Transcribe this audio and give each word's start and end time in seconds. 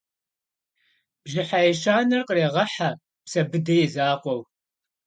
Бжьыхьэ 1.23 1.59
ещанэр 1.71 2.21
къырегъэхьэ 2.27 2.89
Псэбыдэ 3.25 3.75
и 3.85 3.87
закъуэу. 3.93 4.41